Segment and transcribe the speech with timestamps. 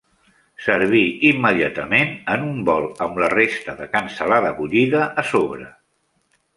[0.67, 1.01] Servir
[1.31, 5.75] immediatament en un bol amb la resta de cansalada bullida a sobre.